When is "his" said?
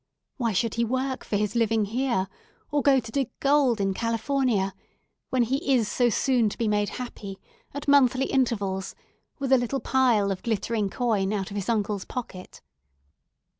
1.35-1.55, 11.55-11.69